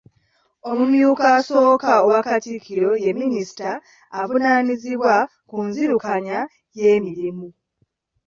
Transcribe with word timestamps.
Omumyuka 0.69 1.25
asooka 1.37 1.89
owa 2.05 2.19
Katikkiro 2.27 2.89
ye 3.03 3.11
minisita 3.19 3.71
avunaanyizibwa 4.19 5.13
ku 5.49 5.57
nzirukanya 5.67 6.39
y'emirimu. 6.77 7.47